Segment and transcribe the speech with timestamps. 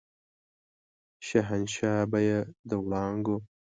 [1.27, 3.37] شهنشاه به يې د وړانګو